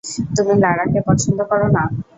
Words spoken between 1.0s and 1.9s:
পছন্দ কর না?